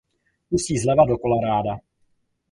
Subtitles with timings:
[0.49, 1.77] Ústí zleva do Colorada.